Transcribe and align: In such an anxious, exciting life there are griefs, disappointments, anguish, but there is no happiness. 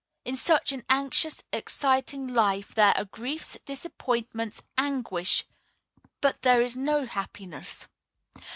In 0.25 0.35
such 0.35 0.71
an 0.71 0.83
anxious, 0.89 1.43
exciting 1.53 2.25
life 2.27 2.73
there 2.73 2.97
are 2.97 3.05
griefs, 3.05 3.59
disappointments, 3.65 4.59
anguish, 4.75 5.45
but 6.21 6.41
there 6.41 6.63
is 6.63 6.75
no 6.75 7.05
happiness. 7.05 7.87